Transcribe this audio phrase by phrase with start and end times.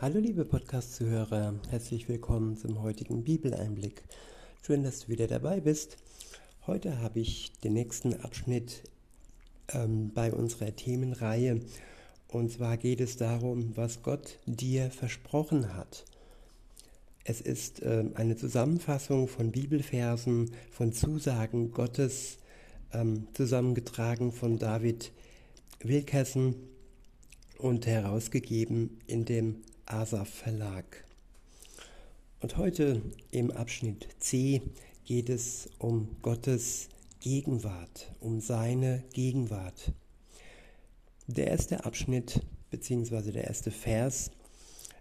[0.00, 4.04] Hallo liebe Podcast-Zuhörer, herzlich willkommen zum heutigen Bibeleinblick.
[4.62, 5.96] Schön, dass du wieder dabei bist.
[6.68, 8.84] Heute habe ich den nächsten Abschnitt
[9.72, 11.62] ähm, bei unserer Themenreihe
[12.28, 16.04] und zwar geht es darum, was Gott dir versprochen hat.
[17.24, 22.38] Es ist äh, eine Zusammenfassung von Bibelversen, von Zusagen Gottes,
[22.92, 25.10] ähm, zusammengetragen von David
[25.80, 26.54] Wilkerson
[27.58, 29.56] und herausgegeben in dem
[29.88, 31.02] Asaf Verlag.
[32.40, 34.60] Und heute im Abschnitt C
[35.06, 39.92] geht es um Gottes Gegenwart, um seine Gegenwart.
[41.26, 43.32] Der erste Abschnitt bzw.
[43.32, 44.30] der erste Vers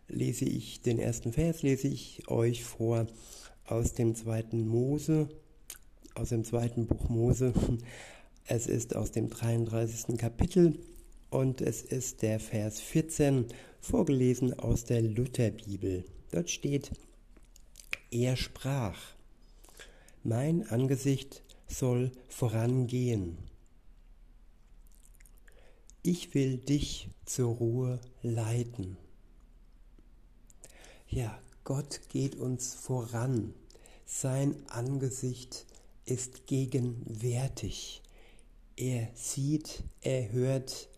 [0.08, 3.08] lese ich, den ersten Vers lese ich euch vor
[3.66, 5.28] aus dem zweiten Mose,
[6.16, 7.54] aus dem zweiten Buch Mose.
[8.50, 10.18] Es ist aus dem 33.
[10.18, 10.80] Kapitel
[11.30, 13.48] und es ist der Vers 14,
[13.90, 16.04] vorgelesen aus der Lutherbibel.
[16.32, 16.92] Dort steht,
[18.12, 19.00] er sprach,
[20.24, 23.38] mein Angesicht soll vorangehen.
[26.04, 28.98] Ich will dich zur Ruhe leiten.
[31.10, 33.54] Ja, Gott geht uns voran.
[34.06, 35.66] Sein Angesicht
[36.06, 38.02] ist gegenwärtig.
[38.76, 40.90] Er sieht, er hört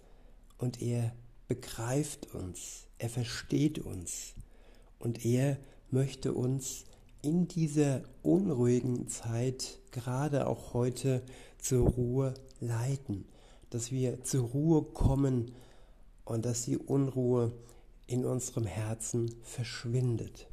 [0.58, 1.16] und er
[1.48, 4.36] begreift uns, er versteht uns.
[5.00, 5.58] Und er
[5.90, 6.86] möchte uns
[7.22, 11.24] in dieser unruhigen Zeit, gerade auch heute,
[11.58, 13.26] zur Ruhe leiten,
[13.70, 15.52] dass wir zur Ruhe kommen
[16.26, 17.52] und dass die Unruhe
[18.08, 20.48] in unserem Herzen verschwindet.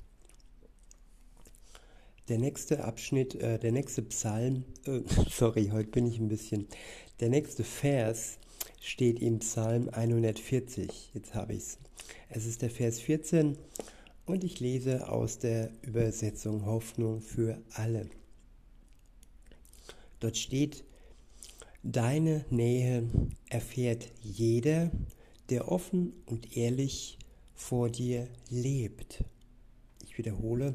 [2.28, 5.00] Der nächste Abschnitt, äh, der nächste Psalm, äh,
[5.31, 6.66] sorry, heute bin ich ein bisschen,
[7.20, 8.38] der nächste Vers
[8.80, 11.10] steht im Psalm 140.
[11.14, 11.78] Jetzt habe ich es.
[12.28, 13.56] Es ist der Vers 14
[14.27, 18.08] und ich lese aus der Übersetzung Hoffnung für alle.
[20.20, 20.84] Dort steht,
[21.88, 23.09] Deine Nähe
[23.48, 24.91] erfährt jeder,
[25.50, 27.16] der offen und ehrlich
[27.54, 29.22] vor dir lebt.
[30.04, 30.75] Ich wiederhole,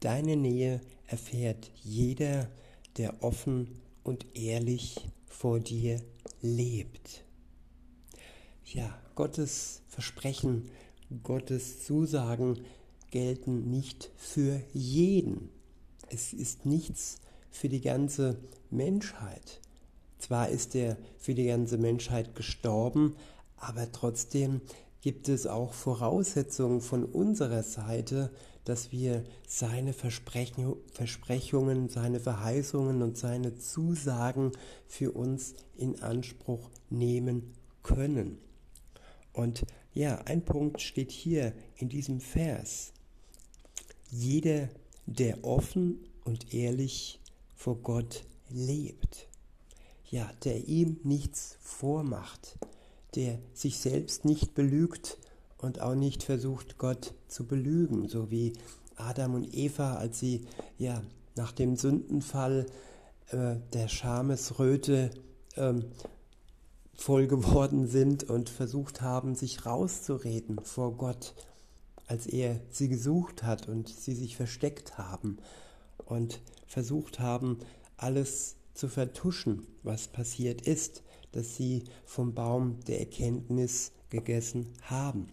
[0.00, 2.50] deine Nähe erfährt jeder,
[2.98, 6.02] der offen und ehrlich vor dir
[6.42, 7.24] lebt.
[8.74, 10.70] Ja, Gottes Versprechen,
[11.22, 12.58] Gottes Zusagen
[13.10, 15.50] gelten nicht für jeden.
[16.08, 17.18] Es ist nichts
[17.50, 18.38] für die ganze
[18.70, 19.60] Menschheit.
[20.18, 23.14] Zwar ist er für die ganze Menschheit gestorben,
[23.58, 24.62] aber trotzdem
[25.02, 28.30] gibt es auch Voraussetzungen von unserer Seite,
[28.64, 34.52] dass wir seine Versprechungen, seine Verheißungen und seine Zusagen
[34.86, 37.52] für uns in Anspruch nehmen
[37.82, 38.38] können.
[39.32, 42.92] Und ja, ein Punkt steht hier in diesem Vers.
[44.10, 44.68] Jeder,
[45.06, 47.20] der offen und ehrlich
[47.54, 49.28] vor Gott lebt,
[50.10, 52.58] ja, der ihm nichts vormacht,
[53.14, 55.18] der sich selbst nicht belügt
[55.58, 58.52] und auch nicht versucht, Gott zu belügen, so wie
[58.96, 60.46] Adam und Eva, als sie
[60.78, 61.02] ja
[61.36, 62.66] nach dem Sündenfall
[63.28, 65.10] äh, der Schamesröte
[65.56, 65.86] ähm,
[66.94, 71.34] voll geworden sind und versucht haben, sich rauszureden vor Gott,
[72.06, 75.38] als er sie gesucht hat und sie sich versteckt haben
[76.04, 77.58] und versucht haben,
[77.96, 85.28] alles zu vertuschen, was passiert ist, dass sie vom Baum der Erkenntnis gegessen haben.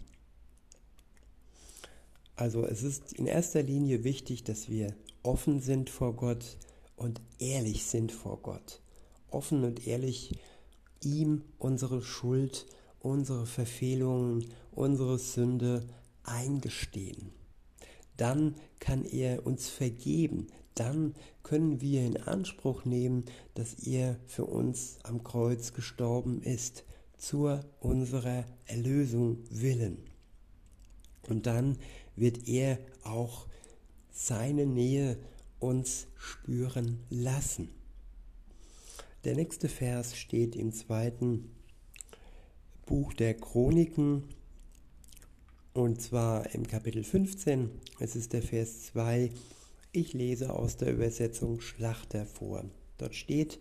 [2.36, 6.58] Also es ist in erster Linie wichtig, dass wir offen sind vor Gott
[6.96, 8.82] und ehrlich sind vor Gott.
[9.30, 10.40] Offen und ehrlich
[11.04, 12.66] ihm unsere Schuld,
[13.00, 15.88] unsere Verfehlungen, unsere Sünde
[16.24, 17.32] eingestehen.
[18.18, 20.48] Dann kann er uns vergeben.
[20.76, 26.84] Dann können wir in Anspruch nehmen, dass er für uns am Kreuz gestorben ist,
[27.18, 29.98] zur unserer Erlösung willen.
[31.28, 31.78] Und dann
[32.16, 33.48] wird er auch
[34.12, 35.18] seine Nähe
[35.60, 37.70] uns spüren lassen.
[39.26, 41.52] Der nächste Vers steht im zweiten
[42.86, 44.24] Buch der Chroniken
[45.74, 47.70] und zwar im Kapitel 15.
[48.00, 49.32] Es ist der Vers 2.
[49.92, 52.64] Ich lese aus der Übersetzung Schlachter vor.
[52.98, 53.60] Dort steht,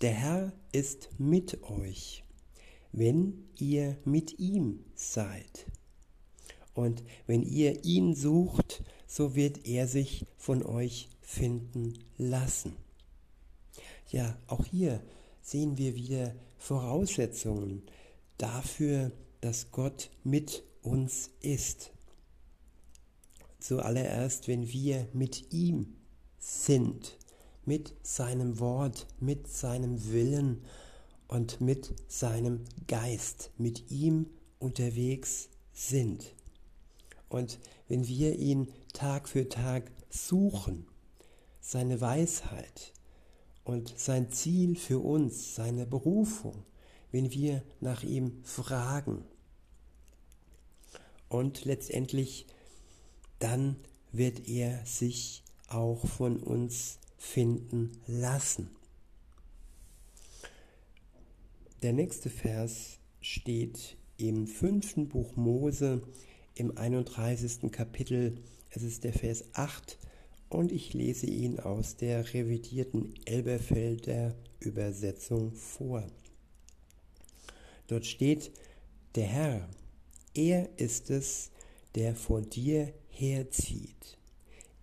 [0.00, 2.24] der Herr ist mit euch,
[2.90, 5.66] wenn ihr mit ihm seid.
[6.74, 12.74] Und wenn ihr ihn sucht, so wird er sich von euch finden lassen.
[14.12, 15.02] Ja, auch hier
[15.40, 17.82] sehen wir wieder Voraussetzungen
[18.36, 19.10] dafür,
[19.40, 21.92] dass Gott mit uns ist.
[23.58, 25.94] zuallererst, wenn wir mit ihm
[26.38, 27.16] sind,
[27.64, 30.64] mit seinem Wort, mit seinem Willen
[31.28, 34.26] und mit seinem Geist, mit ihm
[34.58, 36.34] unterwegs sind.
[37.28, 40.86] Und wenn wir ihn Tag für Tag suchen,
[41.60, 42.92] seine Weisheit
[43.64, 46.64] und sein Ziel für uns, seine Berufung,
[47.10, 49.24] wenn wir nach ihm fragen.
[51.28, 52.46] Und letztendlich
[53.38, 53.76] dann
[54.12, 58.70] wird er sich auch von uns finden lassen.
[61.82, 66.02] Der nächste Vers steht im fünften Buch Mose
[66.54, 67.72] im 31.
[67.72, 68.36] Kapitel.
[68.70, 69.98] Es ist der Vers 8
[70.52, 76.06] und ich lese ihn aus der revidierten Elberfelder Übersetzung vor.
[77.86, 78.52] Dort steht,
[79.14, 79.68] der Herr,
[80.34, 81.50] er ist es,
[81.94, 84.18] der vor dir herzieht.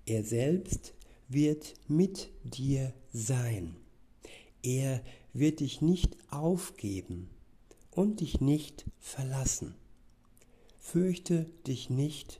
[0.07, 0.95] Er selbst
[1.27, 3.75] wird mit dir sein.
[4.63, 7.29] Er wird dich nicht aufgeben
[7.91, 9.75] und dich nicht verlassen.
[10.79, 12.39] Fürchte dich nicht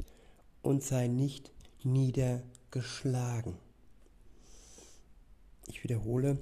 [0.64, 1.52] und sei nicht
[1.84, 2.59] niedergeschlagen.
[5.68, 6.38] Ich wiederhole,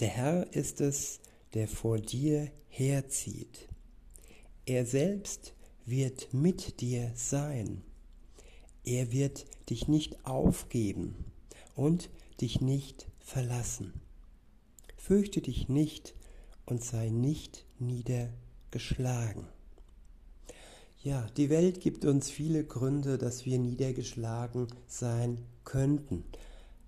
[0.00, 1.20] der Herr ist es,
[1.54, 3.68] der vor dir herzieht.
[4.66, 5.54] Er selbst
[5.86, 7.82] wird mit dir sein.
[8.84, 11.24] Er wird dich nicht aufgeben
[11.74, 12.10] und
[12.40, 14.00] dich nicht verlassen.
[14.96, 16.14] Fürchte dich nicht
[16.66, 19.46] und sei nicht niedergeschlagen.
[21.02, 26.24] Ja, die Welt gibt uns viele Gründe, dass wir niedergeschlagen sein könnten.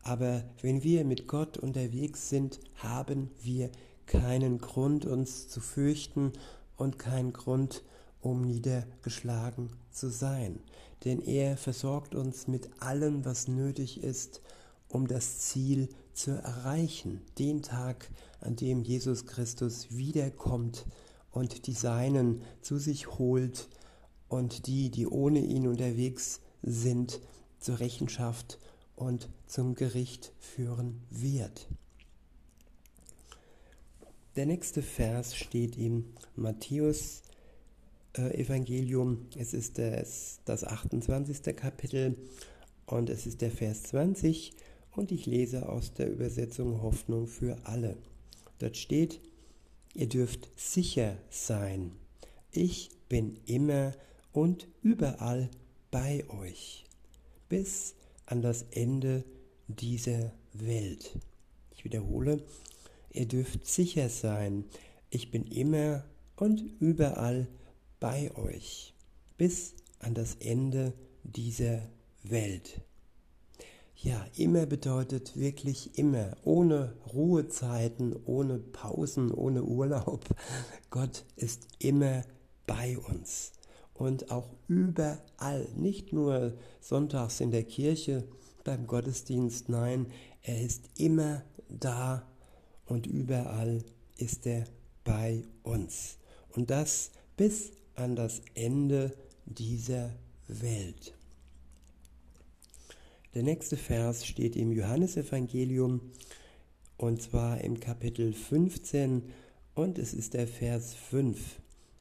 [0.03, 3.71] Aber wenn wir mit Gott unterwegs sind, haben wir
[4.07, 6.33] keinen Grund, uns zu fürchten
[6.77, 7.85] und keinen Grund,
[8.21, 10.61] um niedergeschlagen zu sein.
[11.05, 14.41] Denn er versorgt uns mit allem, was nötig ist,
[14.89, 18.11] um das Ziel zu erreichen, den Tag,
[18.41, 20.87] an dem Jesus Christus wiederkommt
[21.31, 23.69] und die Seinen zu sich holt
[24.29, 27.21] und die, die ohne ihn unterwegs sind,
[27.61, 28.59] zur Rechenschaft
[28.97, 31.69] und zum Gericht führen wird.
[34.37, 36.05] Der nächste Vers steht im
[36.37, 37.23] Matthäus
[38.17, 39.27] äh, Evangelium.
[39.37, 41.57] Es ist das, das 28.
[41.57, 42.17] Kapitel
[42.87, 44.53] und es ist der Vers 20
[44.93, 47.97] und ich lese aus der Übersetzung Hoffnung für alle.
[48.59, 49.21] Dort steht,
[49.95, 51.93] ihr dürft sicher sein,
[52.51, 53.93] ich bin immer
[54.33, 55.51] und überall
[55.91, 56.85] bei euch,
[57.49, 57.95] bis
[58.27, 59.25] an das Ende
[59.69, 61.19] dieser Welt.
[61.75, 62.43] Ich wiederhole,
[63.13, 64.65] ihr dürft sicher sein,
[65.11, 66.05] ich bin immer
[66.37, 67.49] und überall
[68.01, 68.95] bei euch,
[69.37, 70.93] bis an das Ende
[71.25, 71.83] dieser
[72.23, 72.81] Welt.
[73.97, 80.25] Ja, immer bedeutet wirklich immer, ohne Ruhezeiten, ohne Pausen, ohne Urlaub.
[80.91, 82.23] Gott ist immer
[82.67, 83.53] bei uns
[83.99, 88.25] und auch überall, nicht nur sonntags in der Kirche
[88.65, 90.07] beim Gottesdienst, nein,
[90.43, 92.27] er ist immer da
[92.87, 93.85] und überall
[94.17, 94.65] ist er
[95.05, 96.19] bei uns.
[96.51, 99.13] Und das bis an das Ende
[99.47, 100.15] dieser
[100.47, 101.15] Welt.
[103.35, 106.01] Der nächste Vers steht im Johannesevangelium
[106.97, 109.25] und zwar im Kapitel 15
[109.75, 111.61] und es ist der Vers 5.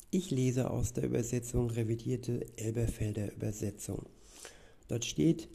[0.09, 4.05] Ich lese aus der Übersetzung revidierte Elberfelder Übersetzung.
[4.87, 5.49] Dort steht,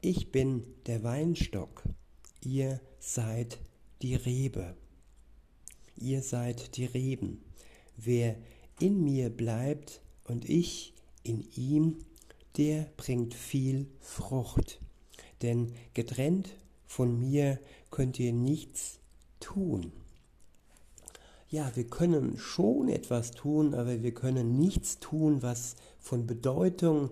[0.00, 1.82] ich bin der Weinstock,
[2.42, 3.58] ihr seid
[4.00, 4.74] die Rebe.
[5.94, 7.42] Ihr seid die Reben.
[7.98, 8.36] Wer
[8.80, 11.98] in mir bleibt und ich in ihm,
[12.56, 14.80] der bringt viel Frucht.
[15.42, 16.48] Denn getrennt
[16.86, 17.60] von mir
[17.90, 19.00] könnt ihr nichts
[19.38, 19.92] tun
[21.50, 27.10] ja, wir können schon etwas tun, aber wir können nichts tun, was von Bedeutung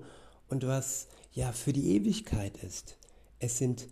[0.49, 2.99] und was ja für die Ewigkeit ist.
[3.39, 3.89] Es sind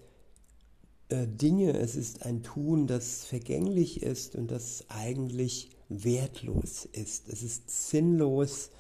[1.08, 7.28] äh, Dinge, es ist ein Tun, das vergänglich ist und das eigentlich wertlos ist.
[7.28, 8.70] Es ist sinnlos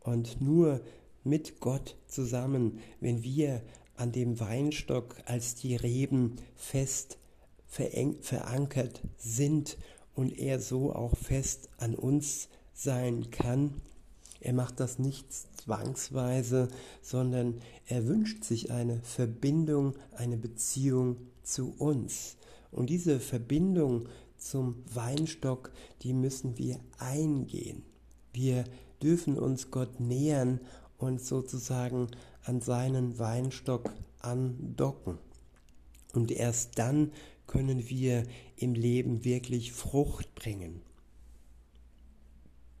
[0.00, 0.80] und nur
[1.22, 3.62] mit Gott zusammen, wenn wir
[3.96, 7.18] an dem Weinstock als die Reben fest
[7.66, 9.76] verankert sind
[10.14, 13.74] und er so auch fest an uns sein kann.
[14.40, 16.68] Er macht das nicht zwangsweise,
[17.02, 22.36] sondern er wünscht sich eine Verbindung, eine Beziehung zu uns.
[22.70, 25.70] Und diese Verbindung zum Weinstock,
[26.02, 27.82] die müssen wir eingehen.
[28.32, 28.64] Wir
[29.02, 30.60] dürfen uns Gott nähern
[30.98, 32.08] und sozusagen
[32.44, 33.90] an seinen Weinstock
[34.20, 35.18] andocken.
[36.12, 37.12] Und erst dann
[37.54, 38.24] können wir
[38.56, 40.80] im Leben wirklich Frucht bringen.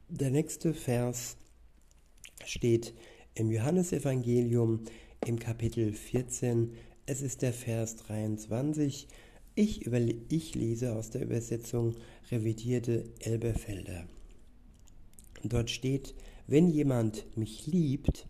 [0.08, 1.36] Der nächste Vers
[2.44, 2.92] steht
[3.36, 4.80] im Johannesevangelium
[5.24, 6.72] im Kapitel 14.
[7.06, 9.06] Es ist der Vers 23.
[9.54, 9.86] Ich,
[10.28, 11.94] ich lese aus der Übersetzung
[12.32, 14.08] revidierte Elberfelder.
[15.44, 16.16] Dort steht,
[16.48, 18.26] wenn jemand mich liebt,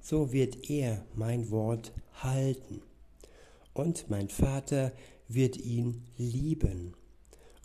[0.00, 1.92] so wird er mein Wort
[2.22, 2.80] halten.
[3.74, 4.92] Und mein Vater
[5.34, 6.94] wird ihn lieben.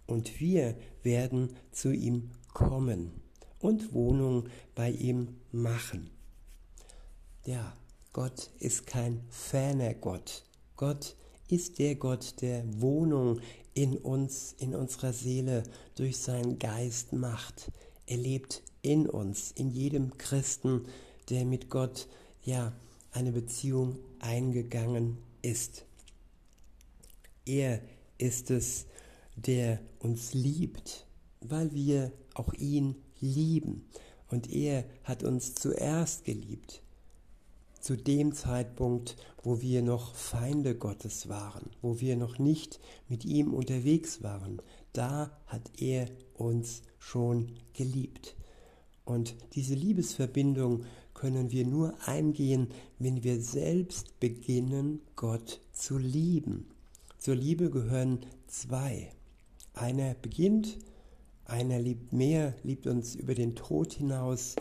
[0.08, 3.12] Und wir werden zu ihm kommen
[3.60, 6.10] und Wohnung bei ihm machen.
[7.46, 7.76] Ja,
[8.14, 10.46] Gott ist kein ferner Gott.
[10.76, 11.16] Gott
[11.48, 13.40] ist der Gott, der Wohnung
[13.74, 15.64] in uns, in unserer Seele
[15.96, 17.72] durch seinen Geist macht.
[18.08, 20.86] Er lebt in uns, in jedem Christen,
[21.30, 22.08] der mit Gott
[22.44, 22.74] ja
[23.12, 25.86] eine Beziehung eingegangen ist.
[27.46, 27.82] Er
[28.18, 28.86] ist es,
[29.36, 31.06] der uns liebt,
[31.42, 33.86] weil wir auch ihn lieben.
[34.30, 36.82] Und er hat uns zuerst geliebt,
[37.80, 43.54] zu dem Zeitpunkt, wo wir noch Feinde Gottes waren, wo wir noch nicht mit ihm
[43.54, 44.60] unterwegs waren.
[44.94, 48.36] Da hat er uns schon geliebt.
[49.04, 56.75] Und diese Liebesverbindung können wir nur eingehen, wenn wir selbst beginnen, Gott zu lieben.
[57.26, 59.12] Zur Liebe gehören zwei.
[59.74, 60.78] Einer beginnt,
[61.46, 64.56] einer liebt mehr, liebt uns über den Tod hinaus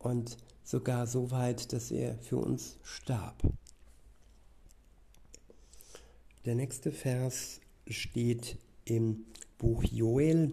[0.00, 3.40] und sogar so weit, dass er für uns starb.
[6.44, 9.26] Der nächste Vers steht im
[9.58, 10.52] Buch Joel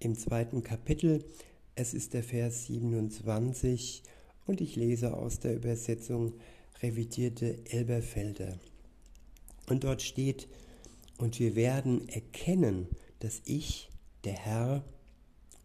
[0.00, 1.26] im zweiten Kapitel.
[1.74, 4.02] Es ist der Vers 27
[4.46, 6.32] und ich lese aus der Übersetzung
[6.80, 8.58] revidierte Elberfelder.
[9.68, 10.48] Und dort steht,
[11.18, 13.90] und wir werden erkennen, dass ich,
[14.24, 14.84] der Herr,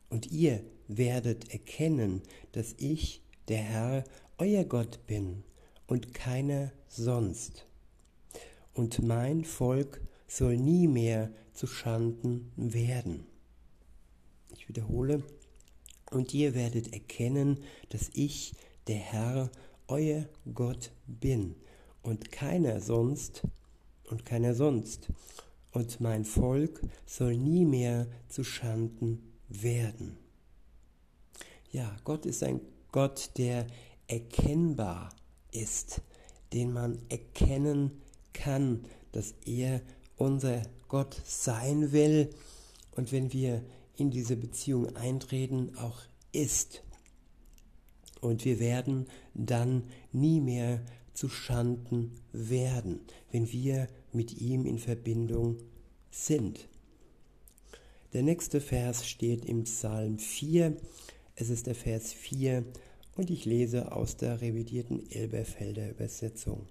[0.09, 4.03] und ihr werdet erkennen, dass ich, der Herr,
[4.37, 5.43] euer Gott bin
[5.87, 7.65] und keiner sonst.
[8.73, 13.25] Und mein Volk soll nie mehr zu Schanden werden.
[14.55, 15.23] Ich wiederhole,
[16.11, 18.53] und ihr werdet erkennen, dass ich,
[18.87, 19.51] der Herr,
[19.87, 21.55] euer Gott bin
[22.01, 23.43] und keiner sonst
[24.13, 25.07] und keiner sonst.
[25.71, 30.17] Und mein Volk soll nie mehr zu Schanden werden.
[31.71, 33.65] Ja, Gott ist ein Gott, der
[34.07, 35.09] erkennbar
[35.51, 36.01] ist,
[36.53, 38.03] den man erkennen
[38.33, 39.81] kann, dass er
[40.15, 42.29] unser Gott sein will
[42.91, 43.63] und wenn wir
[43.97, 46.01] in diese Beziehung eintreten, auch
[46.31, 46.83] ist.
[48.21, 50.81] Und wir werden dann nie mehr
[51.15, 53.01] zu Schanden werden,
[53.31, 55.57] wenn wir mit ihm in Verbindung
[56.11, 56.67] sind.
[58.13, 60.77] Der nächste Vers steht im Psalm 4.
[61.35, 62.63] Es ist der Vers 4
[63.15, 66.67] und ich lese aus der revidierten Elberfelder Übersetzung.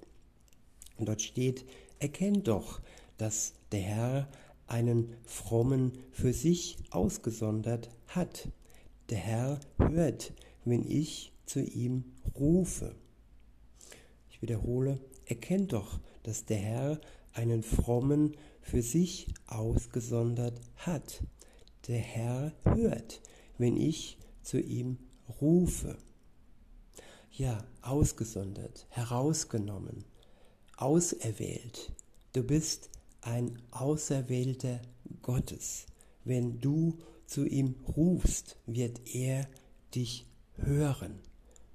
[0.96, 1.64] Und dort steht,
[1.98, 2.80] erkennt doch,
[3.16, 4.28] dass der Herr
[4.66, 8.48] einen frommen für sich ausgesondert hat.
[9.10, 10.32] Der Herr hört,
[10.64, 12.04] wenn ich zu ihm
[12.38, 12.94] rufe
[14.42, 17.00] wiederhole, erkennt doch, dass der Herr
[17.34, 21.22] einen frommen für sich ausgesondert hat.
[21.88, 23.20] Der Herr hört,
[23.58, 24.98] wenn ich zu ihm
[25.40, 25.96] rufe.
[27.32, 30.04] Ja, ausgesondert, herausgenommen,
[30.76, 31.92] auserwählt.
[32.34, 32.90] Du bist
[33.22, 34.80] ein Auserwählter
[35.22, 35.86] Gottes.
[36.24, 39.48] Wenn du zu ihm rufst, wird er
[39.94, 41.18] dich hören.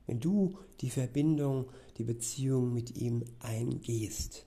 [0.06, 4.46] Wenn du die Verbindung die Beziehung mit ihm eingehst.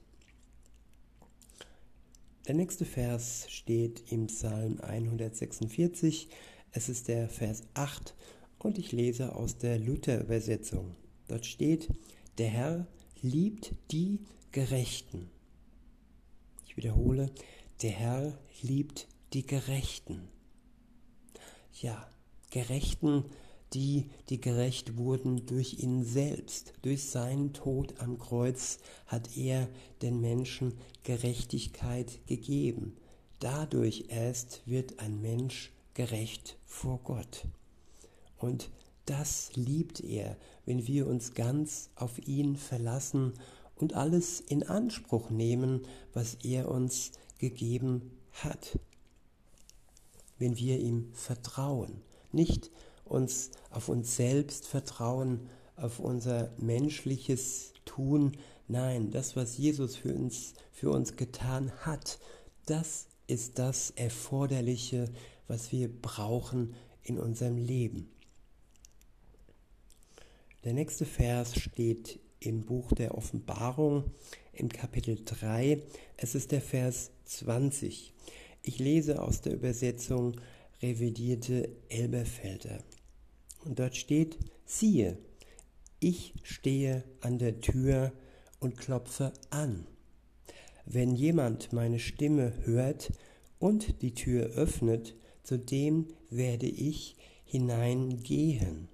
[2.51, 6.29] Der nächste Vers steht im Psalm 146.
[6.73, 8.13] Es ist der Vers 8
[8.59, 10.97] und ich lese aus der Luther-Übersetzung.
[11.29, 11.91] Dort steht,
[12.39, 12.89] der Herr
[13.23, 14.19] liebt die
[14.51, 15.31] Gerechten.
[16.67, 17.31] Ich wiederhole,
[17.83, 20.27] der Herr liebt die Gerechten.
[21.81, 22.11] Ja,
[22.51, 23.27] Gerechten
[23.73, 26.73] die, die gerecht wurden durch ihn selbst.
[26.83, 29.69] Durch seinen Tod am Kreuz hat er
[30.03, 30.75] den Menschen
[31.05, 32.97] Gerechtigkeit gegeben.
[33.39, 37.47] Dadurch erst wird ein Mensch gerecht vor Gott.
[38.39, 38.71] Und
[39.07, 40.37] das liebt er,
[40.67, 43.35] wenn wir uns ganz auf ihn verlassen
[43.77, 48.79] und alles in Anspruch nehmen, was er uns gegeben hat.
[50.39, 52.71] Wenn wir ihm vertrauen, nicht
[53.11, 58.37] uns auf uns selbst vertrauen, auf unser menschliches Tun.
[58.69, 62.19] Nein, das, was Jesus für uns, für uns getan hat,
[62.67, 65.11] das ist das Erforderliche,
[65.49, 68.11] was wir brauchen in unserem Leben.
[70.65, 74.05] Der nächste Vers steht im Buch der Offenbarung
[74.53, 75.83] im Kapitel 3.
[76.17, 78.13] Es ist der Vers 20.
[78.63, 80.37] Ich lese aus der Übersetzung
[80.83, 82.83] revidierte Elberfelder.
[83.65, 85.19] Und dort steht, siehe,
[85.99, 88.13] ich stehe an der Tür
[88.59, 89.87] und klopfe an.
[90.87, 93.13] Wenn jemand meine Stimme hört
[93.59, 98.89] und die Tür öffnet, zu dem werde ich hineingehen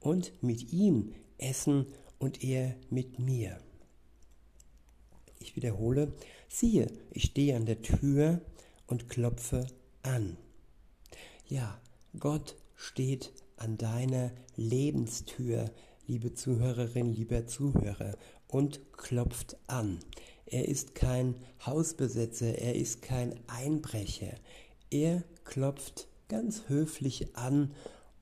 [0.00, 1.86] und mit ihm essen
[2.18, 3.58] und er mit mir.
[5.38, 6.12] Ich wiederhole,
[6.48, 8.40] siehe, ich stehe an der Tür
[8.86, 9.66] und klopfe
[10.02, 10.36] an.
[11.46, 11.80] Ja,
[12.18, 15.70] Gott steht an deiner Lebenstür,
[16.06, 18.16] liebe Zuhörerin, lieber Zuhörer,
[18.48, 19.98] und klopft an.
[20.46, 21.34] Er ist kein
[21.64, 24.34] Hausbesetzer, er ist kein Einbrecher.
[24.90, 27.72] Er klopft ganz höflich an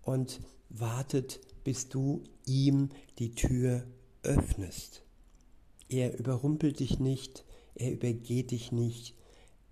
[0.03, 3.85] und wartet, bis du ihm die Tür
[4.23, 5.03] öffnest.
[5.89, 9.15] Er überrumpelt dich nicht, er übergeht dich nicht,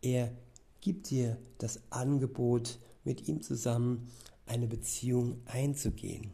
[0.02, 0.32] er
[0.80, 4.08] gibt dir das Angebot, mit ihm zusammen
[4.50, 6.32] eine Beziehung einzugehen.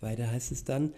[0.00, 0.94] Weiter heißt es dann,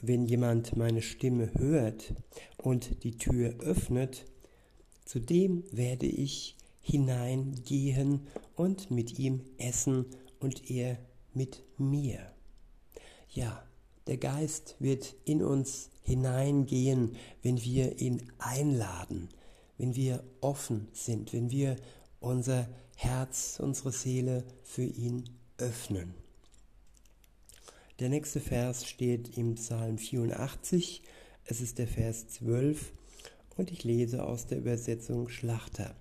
[0.00, 2.14] wenn jemand meine Stimme hört
[2.56, 4.24] und die Tür öffnet,
[5.04, 8.26] zu dem werde ich hineingehen
[8.56, 10.06] und mit ihm essen
[10.40, 10.98] und er
[11.34, 12.32] mit mir.
[13.28, 13.62] Ja,
[14.06, 19.28] der Geist wird in uns hineingehen, wenn wir ihn einladen,
[19.78, 21.76] wenn wir offen sind, wenn wir
[22.22, 26.14] unser Herz, unsere Seele für ihn öffnen.
[27.98, 31.02] Der nächste Vers steht im Psalm 84,
[31.44, 32.92] es ist der Vers 12
[33.56, 35.94] und ich lese aus der Übersetzung Schlachter.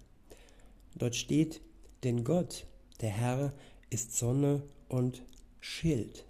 [0.95, 1.62] Dort steht,
[2.04, 2.65] denn Gott,
[3.02, 3.54] der Herr,
[3.89, 5.24] ist Sonne und
[5.60, 6.26] Schild.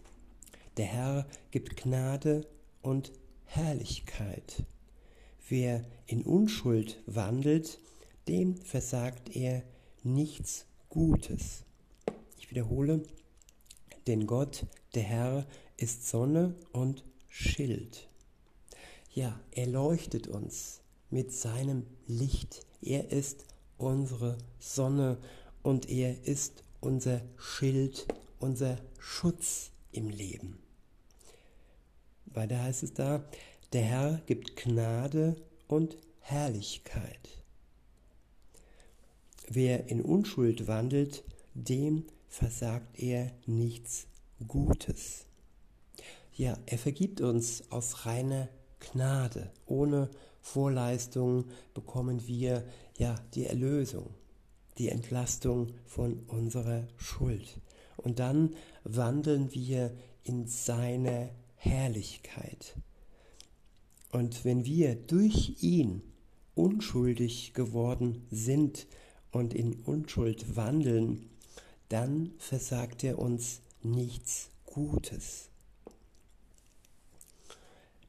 [0.77, 2.47] Der Herr gibt Gnade
[2.81, 3.11] und
[3.45, 4.63] Herrlichkeit.
[5.47, 7.79] Wer in Unschuld wandelt,
[8.27, 9.63] dem versagt er
[10.03, 11.63] nichts Gutes.
[12.37, 13.03] Ich wiederhole,
[14.07, 18.07] denn Gott, der Herr, ist Sonne und Schild.
[19.13, 22.65] Ja, er leuchtet uns mit seinem Licht.
[22.81, 23.45] Er ist
[23.77, 25.17] unsere Sonne
[25.63, 28.07] und er ist unser Schild,
[28.39, 30.59] unser Schutz im Leben.
[32.25, 33.23] Weiter heißt es da,
[33.73, 35.35] der Herr gibt Gnade
[35.67, 37.40] und Herrlichkeit.
[39.53, 44.07] Wer in Unschuld wandelt, dem versagt er nichts
[44.47, 45.25] Gutes.
[46.33, 48.47] Ja, er vergibt uns aus reiner
[48.79, 49.51] Gnade.
[49.65, 50.09] Ohne
[50.39, 52.63] Vorleistung bekommen wir
[52.97, 54.11] ja die Erlösung,
[54.77, 57.59] die Entlastung von unserer Schuld.
[57.97, 59.91] Und dann wandeln wir
[60.23, 62.77] in seine Herrlichkeit.
[64.13, 66.03] Und wenn wir durch ihn
[66.55, 68.87] unschuldig geworden sind,
[69.31, 71.29] und in Unschuld wandeln,
[71.89, 75.49] dann versagt er uns nichts Gutes.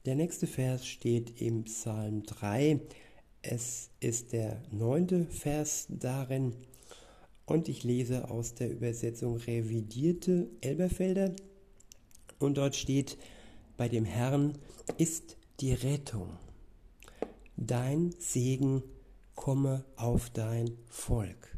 [0.05, 2.79] Der nächste Vers steht im Psalm 3.
[3.41, 6.53] Es ist der neunte Vers darin
[7.45, 11.33] und ich lese aus der Übersetzung revidierte Elberfelder
[12.39, 13.17] und dort steht,
[13.77, 14.57] bei dem Herrn
[14.97, 16.29] ist die Rettung.
[17.57, 18.83] Dein Segen
[19.35, 21.57] komme auf dein Volk.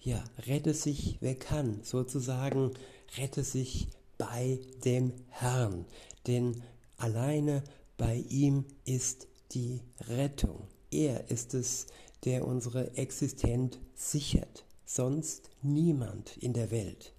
[0.00, 2.72] Ja, rette sich, wer kann, sozusagen,
[3.16, 5.84] rette sich bei dem Herrn,
[6.26, 6.62] denn
[6.96, 7.62] alleine
[7.96, 10.66] bei ihm ist die Rettung.
[10.90, 11.86] Er ist es,
[12.24, 17.12] der unsere Existenz sichert, sonst niemand in der Welt.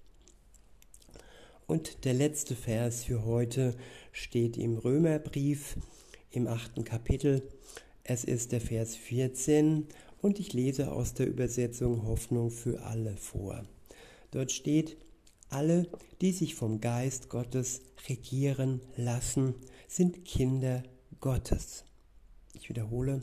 [1.66, 3.74] Und der letzte Vers für heute
[4.12, 5.76] steht im Römerbrief
[6.30, 7.48] im achten Kapitel
[8.04, 9.86] es ist der Vers 14
[10.20, 13.64] und ich lese aus der Übersetzung Hoffnung für alle vor.
[14.30, 14.96] Dort steht,
[15.48, 15.88] alle,
[16.20, 19.54] die sich vom Geist Gottes regieren lassen,
[19.88, 20.82] sind Kinder
[21.20, 21.84] Gottes.
[22.52, 23.22] Ich wiederhole,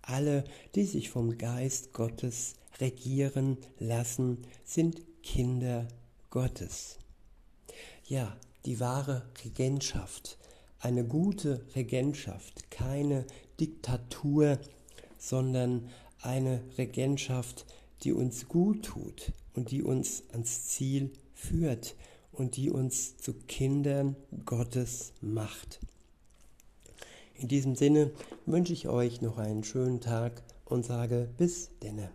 [0.00, 5.88] alle, die sich vom Geist Gottes regieren lassen, sind Kinder
[6.30, 6.98] Gottes.
[8.04, 10.38] Ja, die wahre Regentschaft,
[10.78, 13.26] eine gute Regentschaft, keine
[13.60, 14.58] Diktatur,
[15.18, 15.88] sondern
[16.20, 17.66] eine Regentschaft,
[18.02, 21.94] die uns gut tut und die uns ans Ziel führt
[22.32, 25.80] und die uns zu Kindern Gottes macht.
[27.34, 28.10] In diesem Sinne
[28.46, 32.10] wünsche ich euch noch einen schönen Tag und sage bis denne.